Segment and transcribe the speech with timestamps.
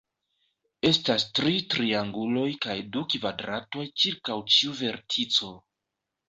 [0.87, 5.53] Estas tri trianguloj kaj du kvadratoj ĉirkaŭ ĉiu vertico.